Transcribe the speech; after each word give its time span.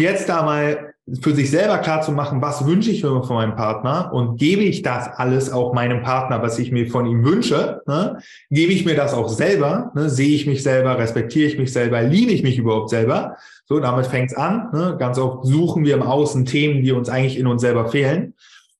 jetzt 0.00 0.28
da 0.28 0.42
mal 0.42 0.94
für 1.20 1.34
sich 1.34 1.50
selber 1.50 1.78
klar 1.78 2.00
zu 2.00 2.12
machen, 2.12 2.40
was 2.40 2.66
wünsche 2.66 2.90
ich 2.90 3.02
mir 3.02 3.22
von 3.22 3.36
meinem 3.36 3.56
Partner 3.56 4.10
und 4.14 4.38
gebe 4.38 4.62
ich 4.62 4.80
das 4.80 5.06
alles 5.08 5.52
auch 5.52 5.74
meinem 5.74 6.02
Partner, 6.02 6.40
was 6.40 6.58
ich 6.58 6.72
mir 6.72 6.88
von 6.88 7.04
ihm 7.04 7.24
wünsche, 7.24 7.82
ne? 7.86 8.18
gebe 8.50 8.72
ich 8.72 8.86
mir 8.86 8.94
das 8.94 9.12
auch 9.12 9.28
selber, 9.28 9.92
ne? 9.94 10.08
sehe 10.08 10.34
ich 10.34 10.46
mich 10.46 10.62
selber, 10.62 10.98
respektiere 10.98 11.46
ich 11.46 11.58
mich 11.58 11.72
selber, 11.72 12.00
liebe 12.02 12.32
ich 12.32 12.42
mich 12.42 12.56
überhaupt 12.56 12.88
selber. 12.88 13.36
So, 13.66 13.80
damit 13.80 14.06
fängt's 14.06 14.34
an. 14.34 14.70
Ne? 14.72 14.96
Ganz 14.98 15.18
oft 15.18 15.46
suchen 15.46 15.84
wir 15.84 15.94
im 15.94 16.02
Außen 16.02 16.46
Themen, 16.46 16.82
die 16.82 16.92
uns 16.92 17.08
eigentlich 17.08 17.38
in 17.38 17.46
uns 17.46 17.60
selber 17.60 17.88
fehlen. 17.88 18.34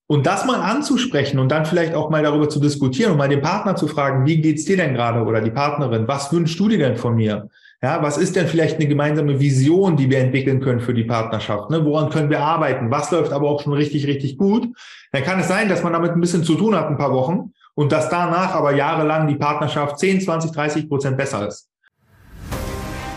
Und 0.07 0.27
das 0.27 0.45
mal 0.45 0.61
anzusprechen 0.61 1.39
und 1.39 1.51
dann 1.51 1.65
vielleicht 1.65 1.95
auch 1.95 2.11
mal 2.11 2.23
darüber 2.23 2.49
zu 2.49 2.61
diskutieren 2.61 3.13
und 3.13 3.19
mal 3.19 3.29
den 3.29 3.41
Partner 3.41 3.77
zu 3.77 3.87
fragen, 3.87 4.27
wie 4.27 4.41
geht's 4.41 4.65
dir 4.65 4.77
denn 4.77 4.95
gerade 4.95 5.25
oder 5.25 5.41
die 5.41 5.51
Partnerin, 5.51 6.07
was 6.07 6.31
wünschst 6.33 6.61
du 6.61 6.69
dir 6.69 6.79
denn 6.79 6.97
von 6.97 7.17
mir? 7.17 7.49
Ja, 7.85 8.03
was 8.03 8.17
ist 8.17 8.35
denn 8.35 8.49
vielleicht 8.49 8.77
eine 8.77 8.87
gemeinsame 8.89 9.39
Vision, 9.39 9.99
die 9.99 10.09
wir 10.09 10.19
entwickeln 10.19 10.63
können 10.63 10.81
für 10.81 10.95
die 10.95 11.05
Partnerschaft? 11.05 11.69
Ne? 11.69 11.85
Woran 11.85 12.09
können 12.09 12.31
wir 12.31 12.41
arbeiten? 12.41 12.91
Was 12.91 13.11
läuft 13.11 13.31
aber 13.31 13.51
auch 13.51 13.61
schon 13.61 13.75
richtig, 13.75 14.07
richtig 14.07 14.39
gut? 14.39 14.75
Dann 15.13 15.23
kann 15.23 15.39
es 15.39 15.49
sein, 15.49 15.69
dass 15.69 15.83
man 15.83 15.93
damit 15.93 16.13
ein 16.13 16.21
bisschen 16.23 16.45
zu 16.45 16.55
tun 16.55 16.75
hat, 16.75 16.87
ein 16.87 16.97
paar 16.97 17.13
Wochen, 17.13 17.53
und 17.75 17.93
dass 17.93 18.09
danach 18.09 18.55
aber 18.55 18.75
jahrelang 18.75 19.29
die 19.29 19.35
Partnerschaft 19.35 19.99
10, 19.99 20.23
20, 20.23 20.53
30 20.53 20.89
Prozent 20.89 21.19
besser 21.19 21.47
ist. 21.47 21.69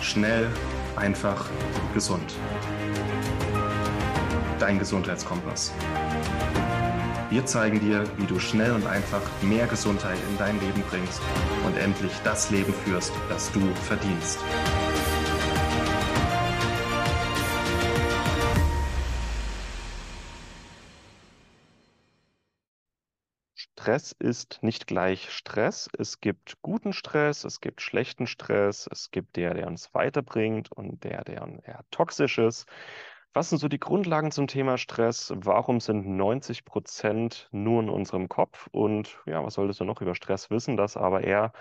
Schnell, 0.01 0.47
einfach, 0.97 1.45
gesund. 1.93 2.35
Dein 4.59 4.79
Gesundheitskompass. 4.79 5.71
Wir 7.29 7.45
zeigen 7.45 7.81
dir, 7.81 8.05
wie 8.17 8.25
du 8.25 8.39
schnell 8.39 8.71
und 8.71 8.87
einfach 8.87 9.21
mehr 9.41 9.67
Gesundheit 9.67 10.17
in 10.29 10.37
dein 10.37 10.57
Leben 10.61 10.81
bringst 10.89 11.21
und 11.65 11.75
endlich 11.75 12.13
das 12.23 12.49
Leben 12.51 12.71
führst, 12.71 13.11
das 13.27 13.51
du 13.51 13.59
verdienst. 13.75 14.39
Stress 23.55 24.15
ist 24.17 24.59
nicht 24.61 24.87
gleich 24.87 25.29
Stress. 25.29 25.89
Es 25.97 26.21
gibt 26.21 26.61
guten 26.61 26.93
Stress, 26.93 27.43
es 27.43 27.59
gibt 27.59 27.81
schlechten 27.81 28.27
Stress, 28.27 28.87
es 28.89 29.11
gibt 29.11 29.35
der, 29.35 29.53
der 29.53 29.67
uns 29.67 29.93
weiterbringt 29.93 30.71
und 30.71 31.03
der, 31.03 31.25
der 31.25 31.45
eher 31.65 31.83
toxisch 31.91 32.37
ist. 32.37 32.67
Was 33.37 33.49
sind 33.49 33.59
so 33.59 33.67
die 33.67 33.79
Grundlagen 33.79 34.31
zum 34.31 34.47
Thema 34.47 34.79
Stress? 34.79 35.31
Warum 35.35 35.79
sind 35.79 36.07
90 36.07 36.65
Prozent 36.65 37.47
nur 37.51 37.83
in 37.83 37.87
unserem 37.87 38.29
Kopf? 38.29 38.67
Und 38.71 39.19
ja, 39.27 39.43
was 39.43 39.53
solltest 39.53 39.79
du 39.79 39.85
noch 39.85 40.01
über 40.01 40.15
Stress 40.15 40.49
wissen, 40.49 40.75
das 40.75 40.97
aber 40.97 41.23
eher 41.23 41.51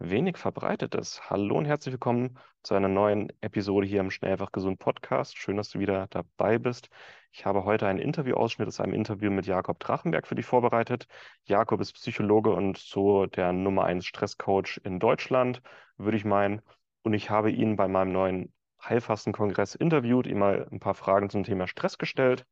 wenig 0.00 0.36
verbreitet 0.38 0.96
ist? 0.96 1.30
Hallo 1.30 1.56
und 1.56 1.66
herzlich 1.66 1.92
willkommen 1.92 2.36
zu 2.64 2.74
einer 2.74 2.88
neuen 2.88 3.32
Episode 3.42 3.86
hier 3.86 4.00
im 4.00 4.10
Schnell 4.10 4.32
einfach 4.32 4.50
gesund 4.50 4.80
Podcast. 4.80 5.38
Schön, 5.38 5.56
dass 5.56 5.68
du 5.68 5.78
wieder 5.78 6.08
dabei 6.08 6.58
bist. 6.58 6.88
Ich 7.30 7.46
habe 7.46 7.64
heute 7.64 7.86
einen 7.86 8.00
Interviewausschnitt 8.00 8.66
aus 8.66 8.80
einem 8.80 8.94
Interview 8.94 9.30
mit 9.30 9.46
Jakob 9.46 9.78
Drachenberg 9.78 10.26
für 10.26 10.34
dich 10.34 10.46
vorbereitet. 10.46 11.06
Jakob 11.44 11.80
ist 11.80 11.92
Psychologe 11.92 12.50
und 12.50 12.76
so 12.76 13.26
der 13.26 13.52
Nummer 13.52 13.84
1 13.84 14.04
Stresscoach 14.04 14.80
in 14.82 14.98
Deutschland, 14.98 15.62
würde 15.96 16.16
ich 16.16 16.24
meinen. 16.24 16.60
Und 17.04 17.12
ich 17.12 17.30
habe 17.30 17.52
ihn 17.52 17.76
bei 17.76 17.86
meinem 17.86 18.10
neuen 18.10 18.52
Heilfastenkongress 18.82 19.74
interviewt, 19.74 20.26
ihm 20.26 20.38
mal 20.38 20.66
ein 20.70 20.80
paar 20.80 20.94
Fragen 20.94 21.30
zum 21.30 21.44
Thema 21.44 21.66
Stress 21.66 21.98
gestellt. 21.98 22.46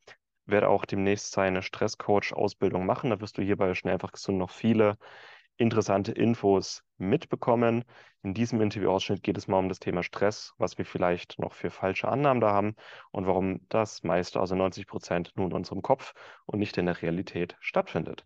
Werde 0.46 0.68
auch 0.68 0.84
demnächst 0.84 1.32
seine 1.32 1.62
Stresscoach-Ausbildung 1.62 2.86
machen. 2.86 3.10
Da 3.10 3.20
wirst 3.20 3.38
du 3.38 3.42
hier 3.42 3.56
bei 3.56 3.74
Schnell 3.74 3.94
einfach 3.94 4.12
gesund 4.12 4.38
noch 4.38 4.50
viele 4.50 4.96
interessante 5.58 6.12
Infos 6.12 6.84
mitbekommen. 6.96 7.84
In 8.22 8.32
diesem 8.32 8.60
Interviewausschnitt 8.60 9.22
geht 9.22 9.36
es 9.36 9.48
mal 9.48 9.58
um 9.58 9.68
das 9.68 9.80
Thema 9.80 10.02
Stress, 10.02 10.54
was 10.56 10.78
wir 10.78 10.84
vielleicht 10.84 11.38
noch 11.38 11.52
für 11.52 11.70
falsche 11.70 12.08
Annahmen 12.08 12.40
da 12.40 12.52
haben 12.52 12.76
und 13.10 13.26
warum 13.26 13.60
das 13.68 14.02
meiste, 14.04 14.40
also 14.40 14.54
90 14.54 14.86
Prozent, 14.86 15.32
nur 15.34 15.46
in 15.46 15.52
unserem 15.52 15.82
Kopf 15.82 16.14
und 16.46 16.58
nicht 16.58 16.78
in 16.78 16.86
der 16.86 17.02
Realität 17.02 17.56
stattfindet. 17.60 18.24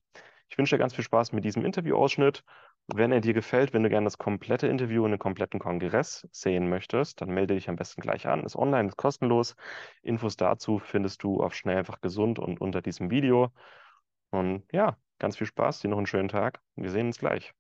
Ich 0.48 0.58
wünsche 0.58 0.76
dir 0.76 0.80
ganz 0.80 0.94
viel 0.94 1.04
Spaß 1.04 1.32
mit 1.32 1.44
diesem 1.44 1.64
Interviewausschnitt 1.64 2.44
wenn 2.88 3.12
er 3.12 3.20
dir 3.20 3.34
gefällt, 3.34 3.72
wenn 3.72 3.82
du 3.82 3.88
gerne 3.88 4.04
das 4.04 4.18
komplette 4.18 4.66
Interview 4.66 5.04
und 5.04 5.12
den 5.12 5.18
kompletten 5.18 5.60
Kongress 5.60 6.26
sehen 6.32 6.68
möchtest, 6.68 7.20
dann 7.20 7.30
melde 7.30 7.54
dich 7.54 7.68
am 7.68 7.76
besten 7.76 8.00
gleich 8.00 8.26
an. 8.26 8.44
Ist 8.44 8.56
online, 8.56 8.88
ist 8.88 8.96
kostenlos. 8.96 9.56
Infos 10.02 10.36
dazu 10.36 10.78
findest 10.78 11.22
du 11.22 11.42
auf 11.42 11.54
schnell 11.54 11.78
einfach 11.78 12.00
gesund 12.00 12.38
und 12.38 12.60
unter 12.60 12.82
diesem 12.82 13.10
Video. 13.10 13.50
Und 14.30 14.64
ja, 14.72 14.96
ganz 15.18 15.36
viel 15.36 15.46
Spaß, 15.46 15.80
dir 15.80 15.88
noch 15.88 15.98
einen 15.98 16.06
schönen 16.06 16.28
Tag. 16.28 16.60
Wir 16.76 16.90
sehen 16.90 17.06
uns 17.06 17.18
gleich. 17.18 17.52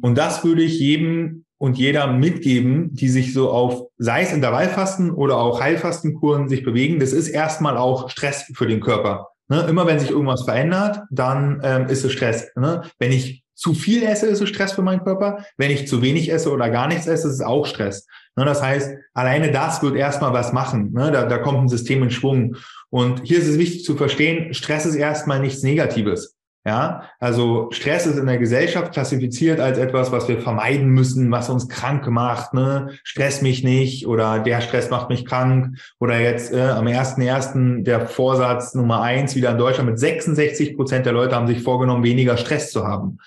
Und 0.00 0.16
das 0.16 0.44
würde 0.44 0.62
ich 0.62 0.78
jedem 0.78 1.44
und 1.58 1.76
jeder 1.76 2.06
mitgeben, 2.06 2.94
die 2.94 3.08
sich 3.08 3.34
so 3.34 3.50
auf, 3.50 3.88
sei 3.98 4.22
es 4.22 4.32
Intervallfasten 4.32 5.10
oder 5.10 5.36
auch 5.36 5.60
Heilfastenkuren 5.60 6.48
sich 6.48 6.62
bewegen. 6.62 7.00
Das 7.00 7.12
ist 7.12 7.28
erstmal 7.28 7.76
auch 7.76 8.08
Stress 8.08 8.50
für 8.54 8.66
den 8.66 8.80
Körper. 8.80 9.28
Ne? 9.50 9.66
Immer 9.68 9.86
wenn 9.86 9.98
sich 9.98 10.10
irgendwas 10.10 10.44
verändert, 10.44 11.00
dann 11.10 11.60
ähm, 11.62 11.86
ist 11.88 12.04
es 12.04 12.12
Stress. 12.12 12.48
Ne? 12.56 12.82
Wenn 12.98 13.12
ich 13.12 13.44
zu 13.60 13.74
viel 13.74 14.04
esse, 14.04 14.26
ist 14.26 14.40
es 14.40 14.48
Stress 14.48 14.72
für 14.72 14.80
meinen 14.80 15.04
Körper. 15.04 15.44
Wenn 15.58 15.70
ich 15.70 15.86
zu 15.86 16.00
wenig 16.00 16.32
esse 16.32 16.50
oder 16.50 16.70
gar 16.70 16.88
nichts 16.88 17.06
esse, 17.06 17.28
ist 17.28 17.34
es 17.34 17.40
auch 17.42 17.66
Stress. 17.66 18.06
Ne, 18.34 18.46
das 18.46 18.62
heißt, 18.62 18.96
alleine 19.12 19.52
das 19.52 19.82
wird 19.82 19.96
erstmal 19.96 20.32
was 20.32 20.54
machen. 20.54 20.92
Ne, 20.92 21.10
da, 21.10 21.26
da 21.26 21.36
kommt 21.36 21.58
ein 21.58 21.68
System 21.68 22.02
in 22.02 22.10
Schwung. 22.10 22.56
Und 22.88 23.22
hier 23.24 23.38
ist 23.38 23.48
es 23.48 23.58
wichtig 23.58 23.84
zu 23.84 23.96
verstehen, 23.96 24.54
Stress 24.54 24.86
ist 24.86 24.94
erstmal 24.94 25.40
nichts 25.40 25.62
Negatives. 25.62 26.38
Ja, 26.66 27.04
also 27.18 27.68
Stress 27.70 28.04
ist 28.06 28.18
in 28.18 28.26
der 28.26 28.36
Gesellschaft 28.36 28.92
klassifiziert 28.92 29.60
als 29.60 29.78
etwas, 29.78 30.12
was 30.12 30.28
wir 30.28 30.42
vermeiden 30.42 30.88
müssen, 30.88 31.30
was 31.30 31.48
uns 31.48 31.70
krank 31.70 32.06
macht. 32.08 32.52
Ne? 32.52 32.98
Stress 33.02 33.40
mich 33.40 33.64
nicht 33.64 34.06
oder 34.06 34.40
der 34.40 34.60
Stress 34.60 34.90
macht 34.90 35.08
mich 35.08 35.24
krank. 35.24 35.78
Oder 36.00 36.20
jetzt 36.20 36.52
äh, 36.52 36.60
am 36.60 36.86
ersten 36.86 37.22
ersten 37.22 37.84
der 37.84 38.06
Vorsatz 38.06 38.74
Nummer 38.74 39.00
eins 39.00 39.34
wieder 39.34 39.52
in 39.52 39.58
Deutschland 39.58 39.88
mit 39.88 39.98
66 39.98 40.76
Prozent 40.76 41.06
der 41.06 41.14
Leute 41.14 41.34
haben 41.34 41.46
sich 41.46 41.62
vorgenommen, 41.62 42.04
weniger 42.04 42.36
Stress 42.36 42.70
zu 42.70 42.86
haben. 42.86 43.18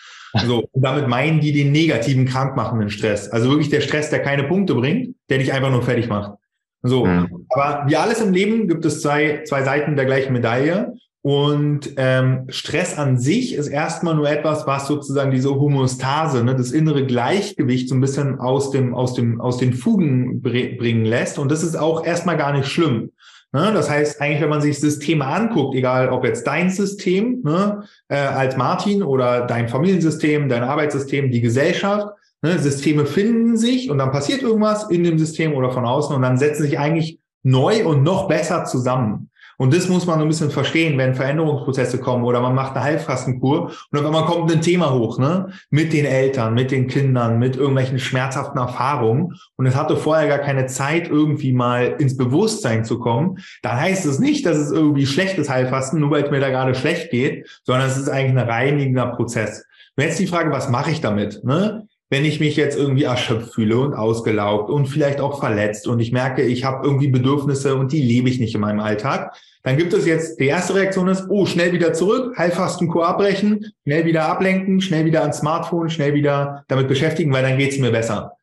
So, 0.45 0.67
und 0.71 0.81
damit 0.81 1.07
meinen 1.07 1.39
die 1.39 1.51
den 1.51 1.71
negativen, 1.71 2.25
krankmachenden 2.25 2.89
Stress. 2.89 3.29
Also 3.29 3.49
wirklich 3.49 3.69
der 3.69 3.81
Stress, 3.81 4.09
der 4.09 4.19
keine 4.19 4.43
Punkte 4.43 4.73
bringt, 4.73 5.15
der 5.29 5.37
dich 5.37 5.53
einfach 5.53 5.69
nur 5.69 5.83
fertig 5.83 6.07
macht. 6.07 6.33
So, 6.81 7.05
mhm. 7.05 7.47
aber 7.49 7.87
wie 7.87 7.95
alles 7.95 8.19
im 8.21 8.33
Leben 8.33 8.67
gibt 8.67 8.83
es 8.83 9.01
zwei, 9.01 9.43
zwei 9.45 9.63
Seiten 9.63 9.95
der 9.95 10.05
gleichen 10.05 10.33
Medaille. 10.33 10.93
Und 11.25 11.93
ähm, 11.95 12.47
Stress 12.49 12.97
an 12.97 13.17
sich 13.17 13.55
ist 13.55 13.69
erstmal 13.69 14.13
nur 14.13 14.29
etwas, 14.29 14.67
was 14.67 14.87
sozusagen 14.87 15.31
diese 15.31 15.55
Homostase, 15.55 16.43
ne, 16.43 16.53
das 16.53 16.71
innere 16.73 17.05
Gleichgewicht 17.05 17.87
so 17.87 17.95
ein 17.95 18.01
bisschen 18.01 18.41
aus 18.41 18.71
dem, 18.71 18.93
aus 18.93 19.13
dem, 19.13 19.39
aus 19.39 19.57
den 19.57 19.71
Fugen 19.73 20.41
bringen 20.41 21.05
lässt. 21.05 21.39
Und 21.39 21.49
das 21.49 21.63
ist 21.63 21.77
auch 21.77 22.05
erstmal 22.05 22.35
gar 22.35 22.51
nicht 22.51 22.67
schlimm. 22.67 23.11
Ne? 23.53 23.71
Das 23.73 23.89
heißt, 23.89 24.19
eigentlich, 24.19 24.41
wenn 24.41 24.49
man 24.49 24.61
sich 24.61 24.81
Systeme 24.81 25.25
anguckt, 25.25 25.75
egal 25.75 26.09
ob 26.09 26.25
jetzt 26.25 26.45
dein 26.45 26.69
System 26.69 27.39
ne, 27.43 27.85
äh, 28.09 28.17
als 28.17 28.57
Martin 28.57 29.01
oder 29.01 29.47
dein 29.47 29.69
Familiensystem, 29.69 30.49
dein 30.49 30.63
Arbeitssystem, 30.63 31.31
die 31.31 31.39
Gesellschaft, 31.39 32.09
ne, 32.41 32.59
Systeme 32.59 33.05
finden 33.05 33.55
sich 33.55 33.89
und 33.89 33.97
dann 33.97 34.11
passiert 34.11 34.41
irgendwas 34.41 34.89
in 34.89 35.05
dem 35.05 35.17
System 35.17 35.53
oder 35.53 35.71
von 35.71 35.85
außen 35.85 36.13
und 36.13 36.21
dann 36.21 36.37
setzen 36.37 36.63
sich 36.63 36.79
eigentlich 36.79 37.19
neu 37.43 37.85
und 37.85 38.03
noch 38.03 38.27
besser 38.27 38.65
zusammen. 38.65 39.29
Und 39.57 39.73
das 39.73 39.89
muss 39.89 40.05
man 40.05 40.21
ein 40.21 40.27
bisschen 40.27 40.51
verstehen, 40.51 40.97
wenn 40.97 41.15
Veränderungsprozesse 41.15 41.99
kommen 41.99 42.23
oder 42.23 42.41
man 42.41 42.55
macht 42.55 42.75
eine 42.75 42.83
Heilfastenkur 42.83 43.71
und 43.91 43.99
auf 43.99 44.05
einmal 44.05 44.25
kommt 44.25 44.51
ein 44.51 44.61
Thema 44.61 44.93
hoch, 44.93 45.19
ne? 45.19 45.49
Mit 45.69 45.93
den 45.93 46.05
Eltern, 46.05 46.53
mit 46.53 46.71
den 46.71 46.87
Kindern, 46.87 47.39
mit 47.39 47.55
irgendwelchen 47.55 47.99
schmerzhaften 47.99 48.59
Erfahrungen. 48.59 49.35
Und 49.55 49.65
es 49.65 49.75
hatte 49.75 49.97
vorher 49.97 50.27
gar 50.27 50.39
keine 50.39 50.65
Zeit, 50.65 51.09
irgendwie 51.09 51.53
mal 51.53 51.95
ins 51.99 52.17
Bewusstsein 52.17 52.85
zu 52.85 52.99
kommen. 52.99 53.37
Dann 53.61 53.79
heißt 53.79 54.05
es 54.05 54.19
nicht, 54.19 54.45
dass 54.45 54.57
es 54.57 54.71
irgendwie 54.71 55.05
schlechtes 55.05 55.49
Heilfasten, 55.49 55.99
nur 55.99 56.11
weil 56.11 56.23
es 56.23 56.31
mir 56.31 56.39
da 56.39 56.49
gerade 56.49 56.75
schlecht 56.75 57.11
geht, 57.11 57.47
sondern 57.63 57.87
es 57.87 57.97
ist 57.97 58.09
eigentlich 58.09 58.41
ein 58.41 58.49
reinigender 58.49 59.07
Prozess. 59.07 59.65
Und 59.95 60.03
jetzt 60.03 60.19
die 60.19 60.27
Frage, 60.27 60.51
was 60.51 60.69
mache 60.69 60.91
ich 60.91 61.01
damit? 61.01 61.43
Ne? 61.43 61.87
Wenn 62.13 62.25
ich 62.25 62.39
mich 62.39 62.55
jetzt 62.57 62.77
irgendwie 62.77 63.05
erschöpft 63.05 63.55
fühle 63.55 63.79
und 63.79 63.95
ausgelaugt 63.95 64.69
und 64.69 64.85
vielleicht 64.85 65.19
auch 65.19 65.39
verletzt 65.39 65.87
und 65.87 65.99
ich 65.99 66.11
merke, 66.11 66.43
ich 66.43 66.63
habe 66.63 66.85
irgendwie 66.85 67.07
Bedürfnisse 67.07 67.75
und 67.75 67.91
die 67.91 68.03
lebe 68.03 68.29
ich 68.29 68.39
nicht 68.39 68.53
in 68.53 68.61
meinem 68.61 68.81
Alltag, 68.81 69.35
dann 69.63 69.77
gibt 69.77 69.93
es 69.93 70.05
jetzt, 70.05 70.39
die 70.39 70.45
erste 70.45 70.75
Reaktion 70.75 71.07
ist, 71.07 71.25
oh, 71.29 71.47
schnell 71.47 71.73
wieder 71.73 71.91
zurück, 71.93 72.37
Heilfastenkur 72.37 73.07
abbrechen, 73.07 73.65
schnell 73.81 74.05
wieder 74.05 74.25
ablenken, 74.25 74.79
schnell 74.79 75.05
wieder 75.05 75.21
ans 75.21 75.39
Smartphone, 75.39 75.89
schnell 75.89 76.13
wieder 76.13 76.63
damit 76.67 76.87
beschäftigen, 76.87 77.33
weil 77.33 77.41
dann 77.41 77.57
geht 77.57 77.71
es 77.71 77.79
mir 77.79 77.89
besser. 77.89 78.33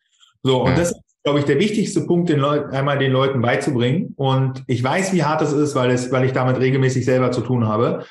So, 0.42 0.64
und 0.64 0.70
ja. 0.70 0.76
das 0.76 0.90
ist, 0.90 1.00
glaube 1.22 1.38
ich, 1.38 1.44
der 1.44 1.60
wichtigste 1.60 2.00
Punkt, 2.00 2.28
den 2.28 2.40
Leuten, 2.40 2.74
einmal 2.74 2.98
den 2.98 3.12
Leuten 3.12 3.40
beizubringen. 3.40 4.14
Und 4.16 4.64
ich 4.66 4.82
weiß, 4.82 5.12
wie 5.12 5.22
hart 5.22 5.42
es 5.42 5.52
ist, 5.52 5.76
weil 5.76 5.92
es, 5.92 6.10
weil 6.10 6.24
ich 6.24 6.32
damit 6.32 6.58
regelmäßig 6.58 7.04
selber 7.04 7.30
zu 7.30 7.40
tun 7.40 7.68
habe. 7.68 8.04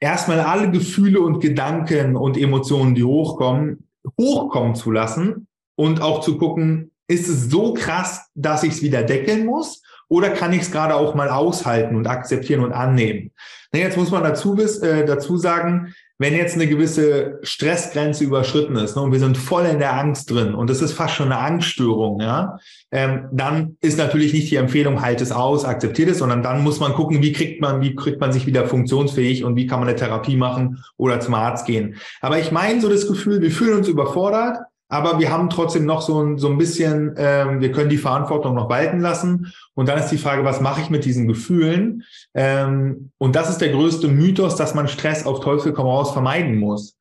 Erstmal 0.00 0.40
alle 0.40 0.68
Gefühle 0.68 1.20
und 1.20 1.38
Gedanken 1.38 2.16
und 2.16 2.36
Emotionen, 2.36 2.96
die 2.96 3.04
hochkommen, 3.04 3.85
hochkommen 4.18 4.74
zu 4.74 4.90
lassen 4.90 5.46
und 5.76 6.00
auch 6.00 6.20
zu 6.20 6.38
gucken, 6.38 6.92
ist 7.08 7.28
es 7.28 7.50
so 7.50 7.74
krass, 7.74 8.30
dass 8.34 8.62
ich 8.62 8.74
es 8.74 8.82
wieder 8.82 9.02
deckeln 9.02 9.46
muss? 9.46 9.82
Oder 10.08 10.30
kann 10.30 10.52
ich 10.52 10.62
es 10.62 10.72
gerade 10.72 10.94
auch 10.94 11.14
mal 11.14 11.28
aushalten 11.28 11.96
und 11.96 12.06
akzeptieren 12.06 12.64
und 12.64 12.72
annehmen? 12.72 13.32
Na, 13.72 13.80
jetzt 13.80 13.96
muss 13.96 14.10
man 14.10 14.22
dazu, 14.22 14.56
äh, 14.56 15.04
dazu 15.04 15.36
sagen, 15.36 15.94
wenn 16.18 16.34
jetzt 16.34 16.54
eine 16.54 16.66
gewisse 16.66 17.38
Stressgrenze 17.42 18.24
überschritten 18.24 18.76
ist 18.76 18.96
ne, 18.96 19.02
und 19.02 19.12
wir 19.12 19.18
sind 19.18 19.36
voll 19.36 19.66
in 19.66 19.78
der 19.78 19.98
Angst 19.98 20.30
drin 20.30 20.54
und 20.54 20.70
das 20.70 20.80
ist 20.80 20.92
fast 20.92 21.14
schon 21.14 21.30
eine 21.30 21.40
Angststörung, 21.40 22.20
ja, 22.20 22.58
ähm, 22.90 23.28
dann 23.32 23.76
ist 23.80 23.98
natürlich 23.98 24.32
nicht 24.32 24.50
die 24.50 24.56
Empfehlung, 24.56 25.02
halt 25.02 25.20
es 25.20 25.32
aus, 25.32 25.64
akzeptiert 25.64 26.08
es, 26.08 26.18
sondern 26.18 26.42
dann 26.42 26.62
muss 26.62 26.80
man 26.80 26.94
gucken, 26.94 27.22
wie 27.22 27.32
kriegt 27.32 27.60
man, 27.60 27.82
wie 27.82 27.94
kriegt 27.94 28.20
man 28.20 28.32
sich 28.32 28.46
wieder 28.46 28.66
funktionsfähig 28.66 29.44
und 29.44 29.56
wie 29.56 29.66
kann 29.66 29.80
man 29.80 29.88
eine 29.88 29.96
Therapie 29.96 30.36
machen 30.36 30.82
oder 30.96 31.20
zum 31.20 31.34
Arzt 31.34 31.66
gehen. 31.66 31.96
Aber 32.20 32.38
ich 32.38 32.50
meine 32.50 32.80
so 32.80 32.88
das 32.88 33.06
Gefühl, 33.06 33.40
wir 33.40 33.50
fühlen 33.50 33.76
uns 33.76 33.88
überfordert 33.88 34.58
aber 34.88 35.18
wir 35.18 35.32
haben 35.32 35.50
trotzdem 35.50 35.84
noch 35.84 36.00
so 36.00 36.22
ein, 36.22 36.38
so 36.38 36.48
ein 36.48 36.58
bisschen, 36.58 37.14
ähm, 37.16 37.60
wir 37.60 37.72
können 37.72 37.90
die 37.90 37.98
Verantwortung 37.98 38.54
noch 38.54 38.68
walten 38.68 39.00
lassen. 39.00 39.52
Und 39.74 39.88
dann 39.88 39.98
ist 39.98 40.10
die 40.10 40.18
Frage, 40.18 40.44
was 40.44 40.60
mache 40.60 40.80
ich 40.80 40.90
mit 40.90 41.04
diesen 41.04 41.26
Gefühlen? 41.26 42.04
Ähm, 42.34 43.10
und 43.18 43.34
das 43.34 43.50
ist 43.50 43.60
der 43.60 43.70
größte 43.70 44.08
Mythos, 44.08 44.56
dass 44.56 44.74
man 44.74 44.88
Stress 44.88 45.26
auf 45.26 45.40
Teufel 45.40 45.72
komm 45.72 45.86
raus 45.86 46.12
vermeiden 46.12 46.56
muss. 46.56 46.96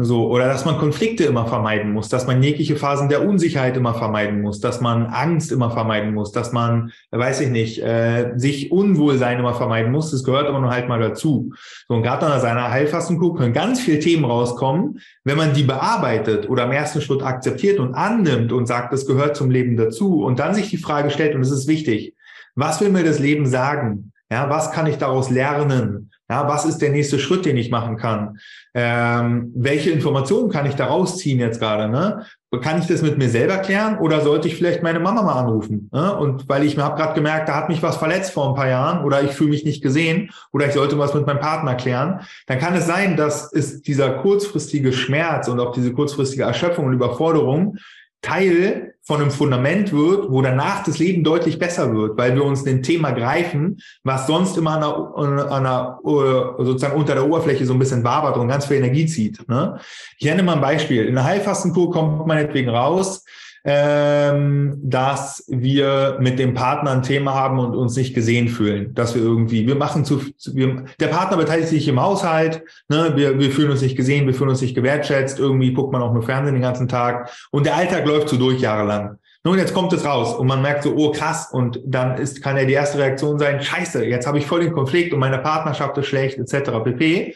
So, 0.00 0.30
oder 0.30 0.46
dass 0.46 0.64
man 0.64 0.78
Konflikte 0.78 1.24
immer 1.24 1.46
vermeiden 1.48 1.92
muss, 1.92 2.08
dass 2.08 2.24
man 2.24 2.40
jegliche 2.40 2.76
Phasen 2.76 3.08
der 3.08 3.26
Unsicherheit 3.26 3.76
immer 3.76 3.94
vermeiden 3.94 4.42
muss, 4.42 4.60
dass 4.60 4.80
man 4.80 5.06
Angst 5.06 5.50
immer 5.50 5.72
vermeiden 5.72 6.14
muss, 6.14 6.30
dass 6.30 6.52
man, 6.52 6.92
weiß 7.10 7.40
ich 7.40 7.48
nicht, 7.48 7.82
äh, 7.82 8.32
sich 8.36 8.70
Unwohlsein 8.70 9.40
immer 9.40 9.54
vermeiden 9.54 9.90
muss. 9.90 10.12
Das 10.12 10.22
gehört 10.22 10.46
aber 10.46 10.60
nur 10.60 10.70
halt 10.70 10.88
mal 10.88 11.00
dazu. 11.00 11.52
So, 11.88 11.94
und 11.94 12.04
gerade 12.04 12.26
nach 12.26 12.38
seiner 12.38 12.70
Heilfastenkur 12.70 13.36
können 13.36 13.52
ganz 13.52 13.80
viele 13.80 13.98
Themen 13.98 14.24
rauskommen, 14.24 15.00
wenn 15.24 15.36
man 15.36 15.52
die 15.52 15.64
bearbeitet 15.64 16.48
oder 16.48 16.66
im 16.66 16.72
ersten 16.72 17.00
Schritt 17.00 17.24
akzeptiert 17.24 17.80
und 17.80 17.94
annimmt 17.94 18.52
und 18.52 18.66
sagt, 18.66 18.92
das 18.92 19.04
gehört 19.04 19.34
zum 19.34 19.50
Leben 19.50 19.76
dazu 19.76 20.22
und 20.22 20.38
dann 20.38 20.54
sich 20.54 20.70
die 20.70 20.76
Frage 20.76 21.10
stellt, 21.10 21.34
und 21.34 21.40
das 21.40 21.50
ist 21.50 21.66
wichtig, 21.66 22.14
was 22.54 22.80
will 22.80 22.90
mir 22.90 23.02
das 23.02 23.18
Leben 23.18 23.46
sagen? 23.46 24.12
Ja, 24.30 24.48
was 24.48 24.70
kann 24.70 24.86
ich 24.86 24.98
daraus 24.98 25.28
lernen? 25.28 26.12
Ja, 26.30 26.46
was 26.46 26.66
ist 26.66 26.78
der 26.78 26.90
nächste 26.90 27.18
Schritt, 27.18 27.46
den 27.46 27.56
ich 27.56 27.70
machen 27.70 27.96
kann? 27.96 28.38
Ähm, 28.74 29.50
welche 29.56 29.90
Informationen 29.90 30.50
kann 30.50 30.66
ich 30.66 30.74
daraus 30.74 31.16
ziehen 31.16 31.38
jetzt 31.38 31.58
gerade? 31.58 31.88
Ne? 31.88 32.26
Kann 32.62 32.78
ich 32.78 32.86
das 32.86 33.00
mit 33.00 33.16
mir 33.16 33.30
selber 33.30 33.56
klären 33.58 33.98
oder 33.98 34.20
sollte 34.20 34.46
ich 34.46 34.56
vielleicht 34.56 34.82
meine 34.82 35.00
Mama 35.00 35.22
mal 35.22 35.40
anrufen? 35.40 35.88
Ne? 35.90 36.14
Und 36.14 36.46
weil 36.46 36.64
ich 36.64 36.76
mir 36.76 36.84
habe 36.84 36.96
gerade 36.96 37.14
gemerkt, 37.14 37.48
da 37.48 37.54
hat 37.54 37.70
mich 37.70 37.82
was 37.82 37.96
verletzt 37.96 38.32
vor 38.32 38.48
ein 38.48 38.54
paar 38.54 38.68
Jahren 38.68 39.04
oder 39.04 39.22
ich 39.22 39.30
fühle 39.30 39.50
mich 39.50 39.64
nicht 39.64 39.82
gesehen 39.82 40.30
oder 40.52 40.66
ich 40.66 40.74
sollte 40.74 40.98
was 40.98 41.14
mit 41.14 41.26
meinem 41.26 41.40
Partner 41.40 41.74
klären, 41.76 42.20
dann 42.46 42.58
kann 42.58 42.74
es 42.74 42.86
sein, 42.86 43.16
dass 43.16 43.50
es 43.50 43.80
dieser 43.80 44.10
kurzfristige 44.10 44.92
Schmerz 44.92 45.48
und 45.48 45.58
auch 45.60 45.72
diese 45.72 45.94
kurzfristige 45.94 46.42
Erschöpfung 46.42 46.86
und 46.86 46.92
Überforderung 46.92 47.78
Teil 48.22 48.94
von 49.02 49.22
einem 49.22 49.30
Fundament 49.30 49.92
wird, 49.92 50.30
wo 50.30 50.42
danach 50.42 50.84
das 50.84 50.98
Leben 50.98 51.24
deutlich 51.24 51.58
besser 51.58 51.94
wird, 51.94 52.18
weil 52.18 52.34
wir 52.34 52.44
uns 52.44 52.64
dem 52.64 52.82
Thema 52.82 53.12
greifen, 53.12 53.80
was 54.04 54.26
sonst 54.26 54.58
immer 54.58 54.72
an 54.72 54.82
einer, 54.82 55.50
an 55.50 55.66
einer, 55.66 55.98
äh, 56.04 56.64
sozusagen 56.64 56.96
unter 56.98 57.14
der 57.14 57.26
Oberfläche 57.26 57.64
so 57.64 57.72
ein 57.72 57.78
bisschen 57.78 58.04
wabert 58.04 58.36
und 58.36 58.48
ganz 58.48 58.66
viel 58.66 58.76
Energie 58.76 59.06
zieht. 59.06 59.48
Ne? 59.48 59.78
Ich 60.18 60.26
nenne 60.26 60.42
mal 60.42 60.56
ein 60.56 60.60
Beispiel. 60.60 61.06
In 61.06 61.14
der 61.14 61.24
Heilfastenkur 61.24 61.90
kommt 61.90 62.26
meinetwegen 62.26 62.68
raus, 62.68 63.24
ähm, 63.70 64.80
dass 64.82 65.44
wir 65.46 66.16
mit 66.20 66.38
dem 66.38 66.54
Partner 66.54 66.92
ein 66.92 67.02
Thema 67.02 67.34
haben 67.34 67.58
und 67.58 67.76
uns 67.76 67.96
nicht 67.96 68.14
gesehen 68.14 68.48
fühlen, 68.48 68.94
dass 68.94 69.14
wir 69.14 69.20
irgendwie, 69.20 69.66
wir 69.66 69.74
machen 69.74 70.06
zu, 70.06 70.22
wir, 70.54 70.86
der 70.98 71.08
Partner 71.08 71.36
beteiligt 71.36 71.68
sich 71.68 71.86
im 71.86 72.00
Haushalt, 72.00 72.62
ne, 72.88 73.12
wir, 73.14 73.38
wir 73.38 73.50
fühlen 73.50 73.70
uns 73.70 73.82
nicht 73.82 73.94
gesehen, 73.94 74.26
wir 74.26 74.32
fühlen 74.32 74.48
uns 74.48 74.62
nicht 74.62 74.74
gewertschätzt, 74.74 75.38
irgendwie 75.38 75.74
guckt 75.74 75.92
man 75.92 76.00
auch 76.00 76.14
nur 76.14 76.22
Fernsehen 76.22 76.54
den 76.54 76.62
ganzen 76.62 76.88
Tag 76.88 77.30
und 77.50 77.66
der 77.66 77.76
Alltag 77.76 78.06
läuft 78.06 78.30
so 78.30 78.38
durch 78.38 78.58
jahrelang. 78.58 79.18
Nun, 79.44 79.58
jetzt 79.58 79.74
kommt 79.74 79.92
es 79.92 80.02
raus 80.02 80.34
und 80.34 80.46
man 80.46 80.62
merkt 80.62 80.84
so, 80.84 80.94
oh 80.96 81.12
krass, 81.12 81.50
und 81.52 81.78
dann 81.84 82.16
ist, 82.16 82.42
kann 82.42 82.56
ja 82.56 82.64
die 82.64 82.72
erste 82.72 82.96
Reaktion 82.96 83.38
sein, 83.38 83.60
scheiße, 83.60 84.02
jetzt 84.06 84.26
habe 84.26 84.38
ich 84.38 84.46
voll 84.46 84.60
den 84.60 84.72
Konflikt 84.72 85.12
und 85.12 85.20
meine 85.20 85.40
Partnerschaft 85.40 85.98
ist 85.98 86.06
schlecht, 86.06 86.38
etc. 86.38 86.70
pp. 86.84 87.34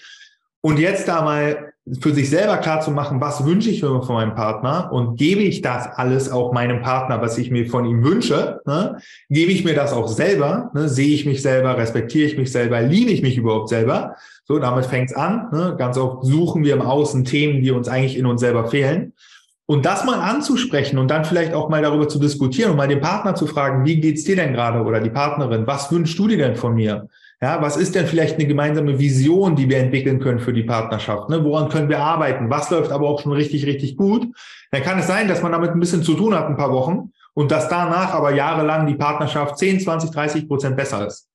Und 0.62 0.78
jetzt 0.78 1.08
da 1.08 1.20
mal 1.20 1.71
für 2.00 2.14
sich 2.14 2.30
selber 2.30 2.58
klar 2.58 2.80
zu 2.80 2.92
machen, 2.92 3.20
was 3.20 3.44
wünsche 3.44 3.68
ich 3.68 3.82
mir 3.82 4.02
von 4.02 4.14
meinem 4.14 4.36
Partner 4.36 4.90
und 4.92 5.16
gebe 5.16 5.42
ich 5.42 5.62
das 5.62 5.86
alles 5.86 6.30
auch 6.30 6.52
meinem 6.52 6.80
Partner, 6.80 7.20
was 7.20 7.38
ich 7.38 7.50
mir 7.50 7.68
von 7.68 7.84
ihm 7.84 8.04
wünsche, 8.04 8.60
ne? 8.66 8.98
gebe 9.28 9.50
ich 9.50 9.64
mir 9.64 9.74
das 9.74 9.92
auch 9.92 10.06
selber, 10.06 10.70
ne? 10.74 10.88
sehe 10.88 11.12
ich 11.12 11.26
mich 11.26 11.42
selber, 11.42 11.76
respektiere 11.76 12.26
ich 12.26 12.38
mich 12.38 12.52
selber, 12.52 12.80
liebe 12.82 13.10
ich 13.10 13.22
mich 13.22 13.36
überhaupt 13.36 13.68
selber. 13.68 14.14
So, 14.44 14.60
damit 14.60 14.86
fängt's 14.86 15.12
an. 15.12 15.48
Ne? 15.52 15.74
Ganz 15.76 15.98
oft 15.98 16.24
suchen 16.24 16.62
wir 16.62 16.74
im 16.74 16.82
Außen 16.82 17.24
Themen, 17.24 17.62
die 17.62 17.72
uns 17.72 17.88
eigentlich 17.88 18.16
in 18.16 18.26
uns 18.26 18.40
selber 18.40 18.68
fehlen. 18.68 19.12
Und 19.66 19.84
das 19.84 20.04
mal 20.04 20.20
anzusprechen 20.20 20.98
und 20.98 21.10
dann 21.10 21.24
vielleicht 21.24 21.54
auch 21.54 21.68
mal 21.68 21.82
darüber 21.82 22.08
zu 22.08 22.20
diskutieren 22.20 22.70
und 22.72 22.76
mal 22.76 22.88
den 22.88 23.00
Partner 23.00 23.34
zu 23.34 23.46
fragen, 23.46 23.84
wie 23.84 24.00
geht's 24.00 24.24
dir 24.24 24.36
denn 24.36 24.52
gerade 24.52 24.82
oder 24.82 25.00
die 25.00 25.10
Partnerin, 25.10 25.66
was 25.66 25.90
wünschst 25.90 26.18
du 26.18 26.28
dir 26.28 26.36
denn 26.36 26.56
von 26.56 26.74
mir? 26.74 27.08
Ja, 27.42 27.60
was 27.60 27.76
ist 27.76 27.96
denn 27.96 28.06
vielleicht 28.06 28.36
eine 28.36 28.46
gemeinsame 28.46 29.00
Vision, 29.00 29.56
die 29.56 29.68
wir 29.68 29.78
entwickeln 29.78 30.20
können 30.20 30.38
für 30.38 30.52
die 30.52 30.62
Partnerschaft? 30.62 31.28
Ne? 31.28 31.42
Woran 31.42 31.68
können 31.68 31.88
wir 31.88 31.98
arbeiten? 31.98 32.48
Was 32.50 32.70
läuft 32.70 32.92
aber 32.92 33.08
auch 33.08 33.20
schon 33.20 33.32
richtig, 33.32 33.66
richtig 33.66 33.96
gut? 33.96 34.28
Dann 34.70 34.82
kann 34.84 35.00
es 35.00 35.08
sein, 35.08 35.26
dass 35.26 35.42
man 35.42 35.50
damit 35.50 35.72
ein 35.72 35.80
bisschen 35.80 36.04
zu 36.04 36.14
tun 36.14 36.36
hat, 36.36 36.46
ein 36.46 36.56
paar 36.56 36.70
Wochen, 36.70 37.10
und 37.34 37.50
dass 37.50 37.68
danach 37.68 38.14
aber 38.14 38.32
jahrelang 38.32 38.86
die 38.86 38.94
Partnerschaft 38.94 39.58
10, 39.58 39.80
20, 39.80 40.12
30 40.12 40.46
Prozent 40.46 40.76
besser 40.76 41.04
ist. 41.04 41.28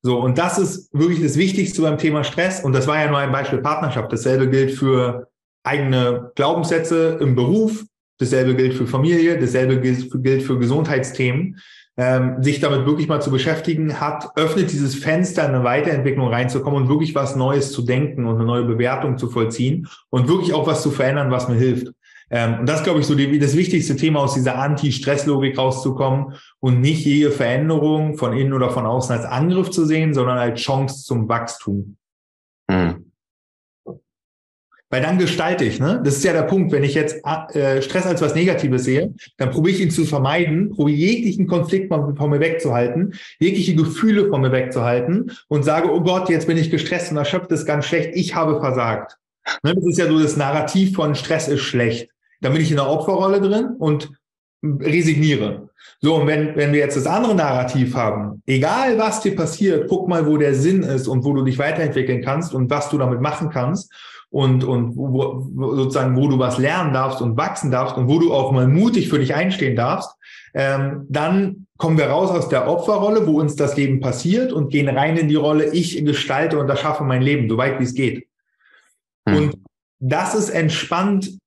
So, 0.00 0.18
und 0.18 0.36
das 0.36 0.58
ist 0.58 0.92
wirklich 0.92 1.22
das 1.22 1.36
Wichtigste 1.36 1.82
beim 1.82 1.96
Thema 1.96 2.24
Stress. 2.24 2.64
Und 2.64 2.72
das 2.72 2.88
war 2.88 2.98
ja 2.98 3.08
nur 3.08 3.18
ein 3.18 3.30
Beispiel 3.30 3.60
Partnerschaft. 3.60 4.12
Dasselbe 4.12 4.50
gilt 4.50 4.72
für 4.72 5.28
eigene 5.62 6.32
Glaubenssätze 6.34 7.18
im 7.20 7.36
Beruf. 7.36 7.84
Dasselbe 8.18 8.56
gilt 8.56 8.74
für 8.74 8.88
Familie. 8.88 9.38
Dasselbe 9.38 9.78
gilt 9.80 10.42
für 10.42 10.58
Gesundheitsthemen 10.58 11.56
ähm, 11.96 12.42
sich 12.42 12.60
damit 12.60 12.86
wirklich 12.86 13.08
mal 13.08 13.20
zu 13.20 13.30
beschäftigen 13.30 14.00
hat, 14.00 14.30
öffnet 14.36 14.72
dieses 14.72 14.94
Fenster, 14.94 15.46
eine 15.46 15.62
Weiterentwicklung 15.64 16.28
reinzukommen 16.28 16.82
und 16.82 16.88
wirklich 16.88 17.14
was 17.14 17.36
Neues 17.36 17.72
zu 17.72 17.82
denken 17.82 18.26
und 18.26 18.36
eine 18.36 18.44
neue 18.44 18.64
Bewertung 18.64 19.18
zu 19.18 19.28
vollziehen 19.28 19.88
und 20.10 20.28
wirklich 20.28 20.54
auch 20.54 20.66
was 20.66 20.82
zu 20.82 20.90
verändern, 20.90 21.30
was 21.30 21.48
mir 21.48 21.56
hilft. 21.56 21.92
Ähm, 22.30 22.60
und 22.60 22.68
das 22.68 22.82
glaube 22.82 23.00
ich 23.00 23.06
so 23.06 23.14
die, 23.14 23.38
das 23.38 23.56
wichtigste 23.56 23.94
Thema 23.94 24.20
aus 24.20 24.34
dieser 24.34 24.58
Anti-Stress-Logik 24.58 25.58
rauszukommen 25.58 26.34
und 26.60 26.80
nicht 26.80 27.04
jede 27.04 27.30
Veränderung 27.30 28.16
von 28.16 28.32
innen 28.36 28.54
oder 28.54 28.70
von 28.70 28.86
außen 28.86 29.14
als 29.14 29.26
Angriff 29.26 29.70
zu 29.70 29.84
sehen, 29.84 30.14
sondern 30.14 30.38
als 30.38 30.60
Chance 30.60 31.04
zum 31.04 31.28
Wachstum. 31.28 31.96
Mhm. 32.70 33.01
Weil 34.92 35.00
dann 35.00 35.16
gestalte 35.16 35.64
ich, 35.64 35.80
ne? 35.80 36.02
Das 36.04 36.18
ist 36.18 36.24
ja 36.24 36.34
der 36.34 36.42
Punkt. 36.42 36.70
Wenn 36.70 36.84
ich 36.84 36.92
jetzt 36.92 37.24
äh, 37.24 37.80
Stress 37.80 38.04
als 38.04 38.20
was 38.20 38.34
Negatives 38.34 38.84
sehe, 38.84 39.14
dann 39.38 39.50
probiere 39.50 39.76
ich 39.76 39.82
ihn 39.82 39.90
zu 39.90 40.04
vermeiden, 40.04 40.68
probiere 40.68 40.98
jeglichen 40.98 41.46
Konflikt 41.46 41.88
von, 41.88 42.14
von 42.14 42.28
mir 42.28 42.40
wegzuhalten, 42.40 43.14
jegliche 43.40 43.74
Gefühle 43.74 44.28
von 44.28 44.42
mir 44.42 44.52
wegzuhalten 44.52 45.32
und 45.48 45.62
sage, 45.62 45.90
oh 45.90 46.02
Gott, 46.02 46.28
jetzt 46.28 46.46
bin 46.46 46.58
ich 46.58 46.70
gestresst 46.70 47.10
und 47.10 47.16
erschöpft 47.16 47.50
ist 47.52 47.64
ganz 47.64 47.86
schlecht, 47.86 48.10
ich 48.12 48.34
habe 48.34 48.60
versagt. 48.60 49.16
Ne? 49.62 49.74
Das 49.74 49.82
ist 49.86 49.98
ja 49.98 50.08
so 50.08 50.20
das 50.20 50.36
Narrativ 50.36 50.94
von 50.94 51.14
Stress 51.14 51.48
ist 51.48 51.62
schlecht. 51.62 52.10
Dann 52.42 52.52
bin 52.52 52.60
ich 52.60 52.70
in 52.70 52.76
der 52.76 52.86
Opferrolle 52.86 53.40
drin 53.40 53.70
und 53.78 54.10
resigniere. 54.62 55.70
So, 56.02 56.16
und 56.16 56.26
wenn, 56.26 56.54
wenn 56.54 56.72
wir 56.74 56.80
jetzt 56.80 56.98
das 56.98 57.06
andere 57.06 57.34
Narrativ 57.34 57.94
haben, 57.94 58.42
egal 58.44 58.98
was 58.98 59.22
dir 59.22 59.34
passiert, 59.34 59.88
guck 59.88 60.06
mal, 60.06 60.26
wo 60.26 60.36
der 60.36 60.54
Sinn 60.54 60.82
ist 60.82 61.08
und 61.08 61.24
wo 61.24 61.32
du 61.32 61.44
dich 61.44 61.58
weiterentwickeln 61.58 62.22
kannst 62.22 62.52
und 62.52 62.68
was 62.68 62.90
du 62.90 62.98
damit 62.98 63.22
machen 63.22 63.48
kannst 63.48 63.90
und, 64.32 64.64
und 64.64 64.96
wo, 64.96 65.46
sozusagen, 65.76 66.16
wo 66.16 66.26
du 66.26 66.38
was 66.38 66.56
lernen 66.56 66.94
darfst 66.94 67.20
und 67.20 67.36
wachsen 67.36 67.70
darfst 67.70 67.98
und 67.98 68.08
wo 68.08 68.18
du 68.18 68.32
auch 68.32 68.50
mal 68.50 68.66
mutig 68.66 69.10
für 69.10 69.18
dich 69.18 69.34
einstehen 69.34 69.76
darfst, 69.76 70.10
ähm, 70.54 71.06
dann 71.10 71.66
kommen 71.76 71.98
wir 71.98 72.06
raus 72.06 72.30
aus 72.30 72.48
der 72.48 72.66
Opferrolle, 72.66 73.26
wo 73.26 73.38
uns 73.38 73.56
das 73.56 73.76
Leben 73.76 74.00
passiert 74.00 74.50
und 74.52 74.70
gehen 74.70 74.88
rein 74.88 75.18
in 75.18 75.28
die 75.28 75.34
Rolle, 75.34 75.72
ich 75.72 76.02
gestalte 76.04 76.58
und 76.58 76.68
erschaffe 76.70 77.04
mein 77.04 77.20
Leben, 77.20 77.48
so 77.48 77.58
weit 77.58 77.78
wie 77.78 77.84
es 77.84 77.94
geht. 77.94 78.26
Hm. 79.28 79.36
Und 79.36 79.58
das 80.00 80.34
ist 80.34 80.48
entspannt, 80.48 81.38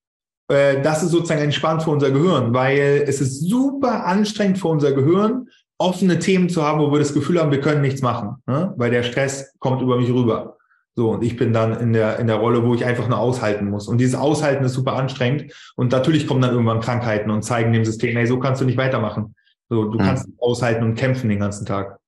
äh, 0.47 0.79
das 0.81 1.01
ist 1.01 1.09
sozusagen 1.09 1.41
entspannt 1.41 1.81
für 1.81 1.89
unser 1.89 2.11
Gehirn, 2.11 2.53
weil 2.53 3.03
es 3.07 3.19
ist 3.19 3.41
super 3.41 4.05
anstrengend 4.05 4.59
für 4.59 4.67
unser 4.67 4.91
Gehirn, 4.91 5.47
offene 5.79 6.19
Themen 6.19 6.49
zu 6.49 6.61
haben, 6.61 6.79
wo 6.79 6.91
wir 6.91 6.99
das 6.99 7.15
Gefühl 7.15 7.41
haben, 7.41 7.51
wir 7.51 7.61
können 7.61 7.81
nichts 7.81 8.03
machen, 8.03 8.35
ne? 8.45 8.73
weil 8.77 8.91
der 8.91 9.01
Stress 9.01 9.53
kommt 9.57 9.81
über 9.81 9.97
mich 9.97 10.09
rüber. 10.11 10.57
So, 10.97 11.11
und 11.11 11.23
ich 11.23 11.35
bin 11.35 11.51
dann 11.51 11.77
in 11.77 11.91
der, 11.91 12.19
in 12.19 12.27
der 12.27 12.37
Rolle, 12.37 12.63
wo 12.65 12.73
ich 12.73 12.85
einfach 12.85 13.09
nur 13.09 13.19
aushalten 13.19 13.69
muss. 13.69 13.89
Und 13.89 13.97
dieses 13.97 14.15
Aushalten 14.15 14.63
ist 14.63 14.73
super 14.73 14.93
anstrengend. 14.93 15.53
Und 15.75 15.91
natürlich 15.91 16.25
kommen 16.25 16.41
dann 16.41 16.51
irgendwann 16.51 16.79
Krankheiten 16.79 17.31
und 17.31 17.43
zeigen 17.43 17.73
dem 17.73 17.83
System, 17.83 18.15
hey, 18.15 18.25
so 18.25 18.39
kannst 18.39 18.61
du 18.61 18.65
nicht 18.65 18.77
weitermachen. 18.77 19.35
So, 19.67 19.85
du 19.85 19.99
hm. 19.99 20.05
kannst 20.05 20.29
aushalten 20.39 20.83
und 20.83 20.95
kämpfen 20.95 21.29
den 21.29 21.39
ganzen 21.39 21.65
Tag. 21.65 21.99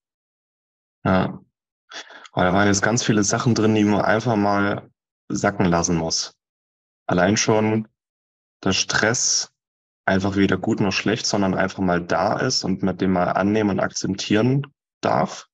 Ja. 1.03 1.39
Aber 2.31 2.45
da 2.45 2.53
waren 2.53 2.67
jetzt 2.67 2.81
ganz 2.81 3.03
viele 3.03 3.23
Sachen 3.23 3.55
drin, 3.55 3.75
die 3.75 3.83
man 3.83 4.01
einfach 4.01 4.35
mal 4.37 4.89
sacken 5.27 5.65
lassen 5.65 5.97
muss. 5.97 6.35
Allein 7.07 7.35
schon 7.35 7.87
der 8.63 8.73
Stress 8.73 9.51
einfach 10.05 10.37
weder 10.37 10.57
gut 10.57 10.79
noch 10.79 10.93
schlecht, 10.93 11.25
sondern 11.25 11.55
einfach 11.55 11.79
mal 11.79 12.01
da 12.01 12.39
ist 12.39 12.63
und 12.63 12.83
mit 12.83 13.01
dem 13.01 13.11
mal 13.11 13.31
annehmen 13.31 13.71
und 13.71 13.79
akzeptieren 13.79 14.67
darf. 15.01 15.47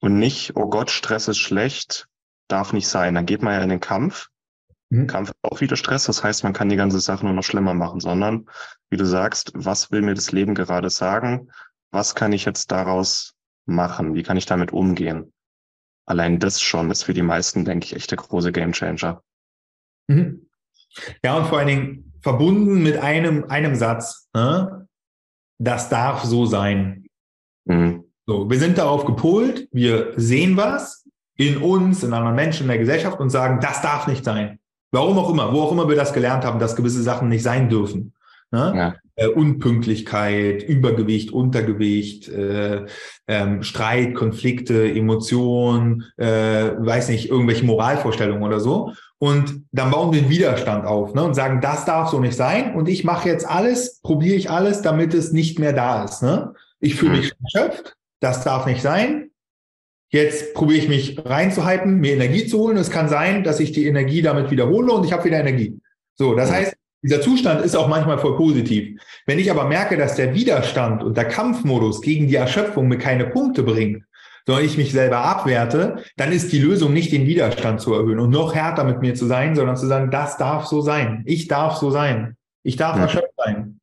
Und 0.00 0.18
nicht, 0.18 0.56
oh 0.56 0.68
Gott, 0.68 0.90
Stress 0.90 1.28
ist 1.28 1.38
schlecht, 1.38 2.08
darf 2.48 2.72
nicht 2.72 2.88
sein. 2.88 3.14
Dann 3.14 3.26
geht 3.26 3.42
man 3.42 3.54
ja 3.54 3.62
in 3.62 3.68
den 3.68 3.80
Kampf. 3.80 4.28
Mhm. 4.90 5.06
Kampf 5.06 5.30
ist 5.30 5.36
auch 5.42 5.60
wieder 5.60 5.76
Stress. 5.76 6.04
Das 6.04 6.24
heißt, 6.24 6.44
man 6.44 6.52
kann 6.52 6.68
die 6.68 6.76
ganze 6.76 7.00
Sache 7.00 7.24
nur 7.24 7.34
noch 7.34 7.42
schlimmer 7.42 7.74
machen, 7.74 8.00
sondern, 8.00 8.46
wie 8.90 8.96
du 8.96 9.04
sagst, 9.04 9.52
was 9.54 9.90
will 9.90 10.02
mir 10.02 10.14
das 10.14 10.32
Leben 10.32 10.54
gerade 10.54 10.90
sagen? 10.90 11.50
Was 11.90 12.14
kann 12.14 12.32
ich 12.32 12.44
jetzt 12.44 12.70
daraus 12.70 13.34
machen? 13.66 14.14
Wie 14.14 14.22
kann 14.22 14.36
ich 14.36 14.46
damit 14.46 14.72
umgehen? 14.72 15.32
Allein 16.06 16.38
das 16.38 16.60
schon 16.60 16.90
ist 16.90 17.04
für 17.04 17.14
die 17.14 17.22
meisten, 17.22 17.64
denke 17.64 17.84
ich, 17.84 17.94
echt 17.94 18.10
der 18.10 18.18
große 18.18 18.50
Gamechanger. 18.50 19.22
Mhm. 20.08 20.48
Ja, 21.22 21.36
und 21.36 21.46
vor 21.46 21.58
allen 21.58 21.68
Dingen 21.68 22.12
verbunden 22.22 22.82
mit 22.82 22.96
einem, 22.96 23.44
einem 23.44 23.74
Satz, 23.74 24.28
ne? 24.34 24.88
das 25.58 25.88
darf 25.88 26.24
so 26.24 26.46
sein. 26.46 27.06
Mhm. 27.66 28.04
So, 28.26 28.48
wir 28.48 28.58
sind 28.58 28.78
darauf 28.78 29.04
gepolt, 29.04 29.68
wir 29.72 30.12
sehen 30.16 30.56
was 30.56 31.07
in 31.38 31.56
uns, 31.56 32.02
in 32.02 32.12
anderen 32.12 32.36
Menschen, 32.36 32.64
in 32.64 32.68
der 32.68 32.78
Gesellschaft 32.78 33.18
und 33.20 33.30
sagen, 33.30 33.60
das 33.62 33.80
darf 33.80 34.06
nicht 34.06 34.24
sein. 34.24 34.58
Warum 34.90 35.18
auch 35.18 35.30
immer, 35.30 35.52
wo 35.52 35.62
auch 35.62 35.72
immer 35.72 35.88
wir 35.88 35.96
das 35.96 36.12
gelernt 36.12 36.44
haben, 36.44 36.58
dass 36.58 36.76
gewisse 36.76 37.02
Sachen 37.02 37.28
nicht 37.28 37.42
sein 37.42 37.68
dürfen. 37.68 38.12
Ne? 38.50 38.72
Ja. 38.74 38.94
Äh, 39.14 39.28
Unpünktlichkeit, 39.28 40.62
Übergewicht, 40.62 41.30
Untergewicht, 41.30 42.28
äh, 42.28 42.86
ähm, 43.26 43.62
Streit, 43.62 44.14
Konflikte, 44.14 44.90
Emotionen, 44.90 46.04
äh, 46.16 46.70
weiß 46.78 47.10
nicht, 47.10 47.28
irgendwelche 47.28 47.66
Moralvorstellungen 47.66 48.42
oder 48.42 48.60
so. 48.60 48.92
Und 49.18 49.64
dann 49.72 49.90
bauen 49.90 50.12
wir 50.12 50.20
einen 50.20 50.30
Widerstand 50.30 50.86
auf 50.86 51.14
ne? 51.14 51.22
und 51.24 51.34
sagen, 51.34 51.60
das 51.60 51.84
darf 51.84 52.08
so 52.08 52.20
nicht 52.20 52.36
sein. 52.36 52.74
Und 52.74 52.88
ich 52.88 53.04
mache 53.04 53.28
jetzt 53.28 53.46
alles, 53.46 54.00
probiere 54.00 54.36
ich 54.36 54.50
alles, 54.50 54.80
damit 54.82 55.12
es 55.12 55.32
nicht 55.32 55.58
mehr 55.58 55.72
da 55.72 56.04
ist. 56.04 56.22
Ne? 56.22 56.54
Ich 56.80 56.94
fühle 56.94 57.18
mich 57.18 57.32
mhm. 57.32 57.46
erschöpft, 57.52 57.96
das 58.20 58.44
darf 58.44 58.66
nicht 58.66 58.80
sein. 58.80 59.27
Jetzt 60.10 60.54
probiere 60.54 60.78
ich 60.78 60.88
mich 60.88 61.18
reinzuhalten, 61.24 61.96
mir 62.00 62.14
Energie 62.14 62.46
zu 62.46 62.58
holen. 62.58 62.78
Es 62.78 62.90
kann 62.90 63.08
sein, 63.08 63.44
dass 63.44 63.60
ich 63.60 63.72
die 63.72 63.86
Energie 63.86 64.22
damit 64.22 64.50
wiederhole 64.50 64.92
und 64.92 65.04
ich 65.04 65.12
habe 65.12 65.24
wieder 65.24 65.40
Energie. 65.40 65.78
So, 66.14 66.34
das 66.34 66.50
heißt, 66.50 66.74
dieser 67.02 67.20
Zustand 67.20 67.64
ist 67.64 67.76
auch 67.76 67.88
manchmal 67.88 68.18
voll 68.18 68.36
positiv. 68.36 69.00
Wenn 69.26 69.38
ich 69.38 69.50
aber 69.50 69.64
merke, 69.64 69.96
dass 69.96 70.16
der 70.16 70.34
Widerstand 70.34 71.04
und 71.04 71.16
der 71.16 71.26
Kampfmodus 71.26 72.00
gegen 72.00 72.26
die 72.26 72.34
Erschöpfung 72.36 72.88
mir 72.88 72.98
keine 72.98 73.26
Punkte 73.26 73.62
bringt, 73.62 74.02
sondern 74.46 74.64
ich 74.64 74.78
mich 74.78 74.92
selber 74.92 75.18
abwerte, 75.18 76.02
dann 76.16 76.32
ist 76.32 76.52
die 76.52 76.58
Lösung 76.58 76.94
nicht 76.94 77.12
den 77.12 77.26
Widerstand 77.26 77.82
zu 77.82 77.92
erhöhen 77.92 78.18
und 78.18 78.30
noch 78.30 78.54
härter 78.54 78.82
mit 78.82 79.00
mir 79.00 79.14
zu 79.14 79.26
sein, 79.26 79.54
sondern 79.54 79.76
zu 79.76 79.86
sagen, 79.86 80.10
das 80.10 80.38
darf 80.38 80.66
so 80.66 80.80
sein. 80.80 81.22
Ich 81.26 81.48
darf 81.48 81.76
so 81.76 81.90
sein. 81.90 82.34
Ich 82.62 82.76
darf 82.76 82.96
ja. 82.96 83.02
erschöpft 83.02 83.34
sein. 83.36 83.78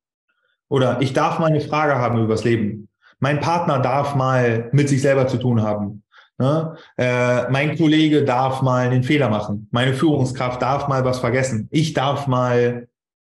Oder 0.68 1.00
ich 1.00 1.12
darf 1.12 1.38
mal 1.38 1.46
eine 1.46 1.60
Frage 1.60 1.94
haben 1.94 2.22
übers 2.22 2.42
Leben. 2.42 2.88
Mein 3.20 3.40
Partner 3.40 3.78
darf 3.78 4.14
mal 4.16 4.68
mit 4.72 4.88
sich 4.88 5.00
selber 5.00 5.28
zu 5.28 5.38
tun 5.38 5.62
haben. 5.62 6.02
Ne? 6.38 6.76
Äh, 6.98 7.50
mein 7.50 7.76
Kollege 7.76 8.24
darf 8.24 8.62
mal 8.62 8.86
einen 8.86 9.02
Fehler 9.02 9.30
machen. 9.30 9.68
Meine 9.70 9.94
Führungskraft 9.94 10.60
darf 10.60 10.88
mal 10.88 11.04
was 11.04 11.18
vergessen. 11.18 11.68
Ich 11.70 11.94
darf 11.94 12.26
mal 12.26 12.88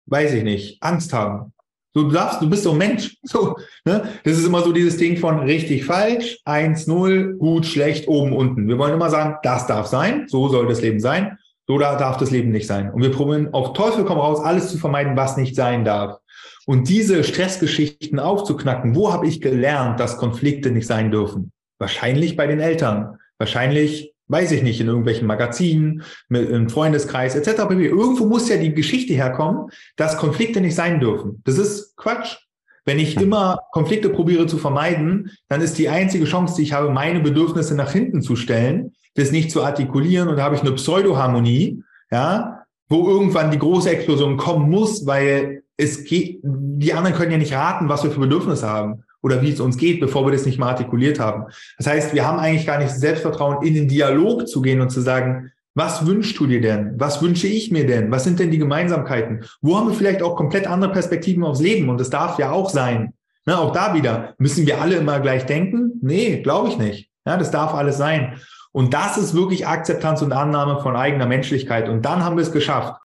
weiß 0.06 0.34
ich 0.34 0.44
nicht, 0.44 0.82
Angst 0.82 1.12
haben. 1.12 1.52
Du 1.94 2.10
darfst, 2.10 2.40
du 2.40 2.48
bist 2.48 2.62
so 2.62 2.72
ein 2.72 2.78
Mensch. 2.78 3.16
So, 3.24 3.56
ne? 3.84 4.08
Das 4.24 4.38
ist 4.38 4.46
immer 4.46 4.62
so 4.62 4.72
dieses 4.72 4.96
Ding 4.96 5.16
von 5.16 5.40
richtig, 5.40 5.84
falsch, 5.84 6.38
eins, 6.44 6.86
null, 6.86 7.36
gut, 7.38 7.66
schlecht, 7.66 8.08
oben, 8.08 8.32
unten. 8.32 8.68
Wir 8.68 8.78
wollen 8.78 8.94
immer 8.94 9.10
sagen, 9.10 9.36
das 9.42 9.66
darf 9.66 9.86
sein, 9.86 10.26
so 10.28 10.48
soll 10.48 10.66
das 10.68 10.80
Leben 10.80 11.00
sein, 11.00 11.38
so 11.66 11.78
darf 11.78 12.16
das 12.16 12.30
Leben 12.30 12.50
nicht 12.50 12.66
sein. 12.66 12.90
Und 12.90 13.02
wir 13.02 13.12
probieren 13.12 13.52
auf 13.52 13.74
Teufel 13.74 14.04
komm 14.04 14.18
raus, 14.18 14.40
alles 14.40 14.70
zu 14.70 14.78
vermeiden, 14.78 15.16
was 15.16 15.36
nicht 15.36 15.54
sein 15.54 15.84
darf. 15.84 16.18
Und 16.66 16.88
diese 16.88 17.24
Stressgeschichten 17.24 18.18
aufzuknacken, 18.18 18.94
wo 18.94 19.12
habe 19.12 19.26
ich 19.26 19.40
gelernt, 19.40 20.00
dass 20.00 20.16
Konflikte 20.16 20.70
nicht 20.70 20.86
sein 20.86 21.10
dürfen? 21.10 21.52
Wahrscheinlich 21.82 22.36
bei 22.36 22.46
den 22.46 22.60
Eltern. 22.60 23.18
Wahrscheinlich 23.38 24.14
weiß 24.28 24.52
ich 24.52 24.62
nicht, 24.62 24.80
in 24.80 24.86
irgendwelchen 24.86 25.26
Magazinen, 25.26 26.04
mit, 26.28 26.48
im 26.48 26.70
Freundeskreis 26.70 27.34
etc. 27.34 27.64
Irgendwo 27.70 28.24
muss 28.24 28.48
ja 28.48 28.56
die 28.56 28.72
Geschichte 28.72 29.14
herkommen, 29.14 29.68
dass 29.96 30.16
Konflikte 30.16 30.60
nicht 30.60 30.76
sein 30.76 31.00
dürfen. 31.00 31.42
Das 31.44 31.58
ist 31.58 31.96
Quatsch. 31.96 32.36
Wenn 32.84 33.00
ich 33.00 33.16
immer 33.16 33.58
Konflikte 33.72 34.10
probiere 34.10 34.46
zu 34.46 34.58
vermeiden, 34.58 35.32
dann 35.48 35.60
ist 35.60 35.76
die 35.76 35.88
einzige 35.88 36.24
Chance, 36.24 36.54
die 36.56 36.62
ich 36.62 36.72
habe, 36.72 36.90
meine 36.90 37.20
Bedürfnisse 37.20 37.74
nach 37.74 37.90
hinten 37.90 38.22
zu 38.22 38.36
stellen, 38.36 38.92
das 39.14 39.32
nicht 39.32 39.50
zu 39.50 39.64
artikulieren 39.64 40.28
und 40.28 40.36
da 40.36 40.44
habe 40.44 40.54
ich 40.54 40.62
eine 40.62 40.72
Pseudoharmonie, 40.72 41.82
ja, 42.12 42.64
wo 42.88 43.08
irgendwann 43.08 43.50
die 43.50 43.58
große 43.58 43.90
Explosion 43.90 44.36
kommen 44.36 44.70
muss, 44.70 45.04
weil 45.04 45.62
es 45.76 46.04
geht, 46.04 46.40
die 46.44 46.94
anderen 46.94 47.16
können 47.16 47.32
ja 47.32 47.38
nicht 47.38 47.54
raten, 47.54 47.88
was 47.88 48.04
wir 48.04 48.12
für 48.12 48.20
Bedürfnisse 48.20 48.68
haben 48.68 49.04
oder 49.22 49.40
wie 49.42 49.52
es 49.52 49.60
uns 49.60 49.76
geht, 49.76 50.00
bevor 50.00 50.26
wir 50.26 50.32
das 50.32 50.46
nicht 50.46 50.58
mal 50.58 50.68
artikuliert 50.68 51.20
haben. 51.20 51.44
Das 51.78 51.86
heißt, 51.86 52.14
wir 52.14 52.26
haben 52.26 52.38
eigentlich 52.38 52.66
gar 52.66 52.78
nicht 52.78 52.90
Selbstvertrauen, 52.90 53.64
in 53.64 53.74
den 53.74 53.88
Dialog 53.88 54.48
zu 54.48 54.60
gehen 54.60 54.80
und 54.80 54.90
zu 54.90 55.00
sagen, 55.00 55.52
was 55.74 56.06
wünschst 56.06 56.38
du 56.38 56.46
dir 56.46 56.60
denn? 56.60 56.94
Was 56.98 57.22
wünsche 57.22 57.46
ich 57.46 57.70
mir 57.70 57.86
denn? 57.86 58.10
Was 58.10 58.24
sind 58.24 58.38
denn 58.38 58.50
die 58.50 58.58
Gemeinsamkeiten? 58.58 59.44
Wo 59.62 59.78
haben 59.78 59.88
wir 59.88 59.94
vielleicht 59.94 60.22
auch 60.22 60.36
komplett 60.36 60.66
andere 60.66 60.92
Perspektiven 60.92 61.44
aufs 61.44 61.60
Leben? 61.60 61.88
Und 61.88 61.98
das 61.98 62.10
darf 62.10 62.38
ja 62.38 62.50
auch 62.50 62.68
sein. 62.68 63.14
Ne, 63.46 63.58
auch 63.58 63.72
da 63.72 63.94
wieder, 63.94 64.34
müssen 64.38 64.66
wir 64.66 64.80
alle 64.80 64.96
immer 64.96 65.18
gleich 65.18 65.46
denken? 65.46 65.98
Nee, 66.00 66.42
glaube 66.42 66.68
ich 66.68 66.78
nicht. 66.78 67.10
Ja, 67.26 67.36
das 67.36 67.50
darf 67.50 67.74
alles 67.74 67.96
sein. 67.96 68.40
Und 68.70 68.94
das 68.94 69.18
ist 69.18 69.34
wirklich 69.34 69.66
Akzeptanz 69.66 70.22
und 70.22 70.32
Annahme 70.32 70.80
von 70.80 70.96
eigener 70.96 71.26
Menschlichkeit. 71.26 71.88
Und 71.88 72.02
dann 72.02 72.24
haben 72.24 72.36
wir 72.36 72.42
es 72.42 72.52
geschafft. 72.52 73.00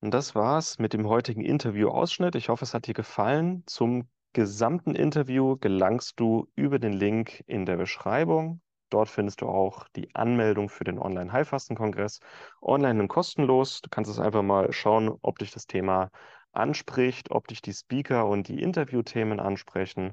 Und 0.00 0.12
das 0.12 0.34
war's 0.34 0.78
mit 0.78 0.92
dem 0.92 1.08
heutigen 1.08 1.42
Interview-Ausschnitt. 1.42 2.34
Ich 2.34 2.48
hoffe, 2.48 2.64
es 2.64 2.74
hat 2.74 2.86
dir 2.86 2.94
gefallen. 2.94 3.62
Zum 3.66 4.08
gesamten 4.38 4.94
Interview 4.94 5.56
gelangst 5.56 6.20
du 6.20 6.46
über 6.54 6.78
den 6.78 6.92
Link 6.92 7.42
in 7.48 7.66
der 7.66 7.76
Beschreibung. 7.76 8.60
Dort 8.88 9.08
findest 9.08 9.40
du 9.40 9.48
auch 9.48 9.88
die 9.96 10.14
Anmeldung 10.14 10.68
für 10.68 10.84
den 10.84 11.00
Online-Heilfasten-Kongress. 11.00 12.20
Online 12.62 13.00
und 13.00 13.08
kostenlos. 13.08 13.80
Du 13.82 13.90
kannst 13.90 14.08
es 14.08 14.20
einfach 14.20 14.42
mal 14.42 14.72
schauen, 14.72 15.12
ob 15.22 15.40
dich 15.40 15.50
das 15.50 15.66
Thema 15.66 16.12
anspricht, 16.52 17.32
ob 17.32 17.48
dich 17.48 17.62
die 17.62 17.72
Speaker 17.72 18.28
und 18.28 18.46
die 18.46 18.62
Interviewthemen 18.62 19.40
ansprechen. 19.40 20.12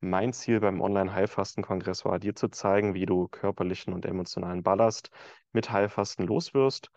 Mein 0.00 0.32
Ziel 0.32 0.60
beim 0.60 0.80
Online-Heilfasten-Kongress 0.80 2.06
war, 2.06 2.18
dir 2.18 2.34
zu 2.34 2.48
zeigen, 2.48 2.94
wie 2.94 3.04
du 3.04 3.28
körperlichen 3.28 3.92
und 3.92 4.06
emotionalen 4.06 4.62
Ballast 4.62 5.10
mit 5.52 5.70
Heilfasten 5.70 6.26
loswirst, 6.26 6.88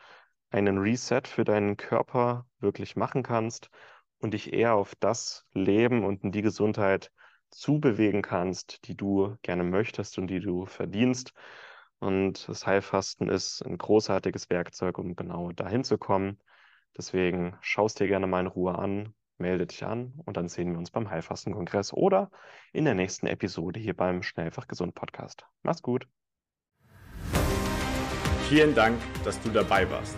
einen 0.50 0.78
Reset 0.78 1.24
für 1.26 1.44
deinen 1.44 1.76
Körper 1.76 2.46
wirklich 2.62 2.96
machen 2.96 3.22
kannst 3.22 3.70
und 4.20 4.34
dich 4.34 4.54
eher 4.54 4.76
auf 4.76 4.96
das 4.96 5.46
Leben 5.54 6.04
und 6.04 6.24
in 6.24 6.32
die 6.32 6.42
Gesundheit 6.42 7.12
zubewegen 7.50 8.22
kannst, 8.22 8.88
die 8.88 8.96
du 8.96 9.36
gerne 9.42 9.64
möchtest 9.64 10.18
und 10.18 10.28
die 10.28 10.40
du 10.40 10.66
verdienst. 10.66 11.34
Und 12.00 12.48
das 12.48 12.66
Heilfasten 12.66 13.30
ist 13.30 13.62
ein 13.66 13.78
großartiges 13.78 14.50
Werkzeug, 14.50 14.98
um 14.98 15.16
genau 15.16 15.52
dahin 15.52 15.84
zu 15.84 15.98
kommen. 15.98 16.40
Deswegen 16.98 17.58
schaust 17.62 18.00
dir 18.00 18.08
gerne 18.08 18.28
mal 18.28 18.42
in 18.42 18.48
Ruhe 18.48 18.78
an, 18.78 19.14
melde 19.38 19.68
dich 19.68 19.84
an 19.86 20.14
und 20.26 20.38
dann 20.38 20.48
sehen 20.48 20.72
wir 20.72 20.80
uns 20.80 20.92
beim 20.92 21.10
Heilfastenkongress 21.10 21.94
oder 21.94 22.30
in 22.74 22.86
der 22.86 22.96
nächsten 22.96 23.28
Episode 23.28 23.80
hier 23.80 23.96
beim 23.96 24.22
Schnellfach 24.22 24.68
Gesund 24.68 24.96
Podcast. 24.96 25.46
Mach's 25.64 25.82
gut. 25.82 26.08
Vielen 28.50 28.74
Dank, 28.74 29.00
dass 29.24 29.40
du 29.42 29.50
dabei 29.50 29.90
warst 29.90 30.18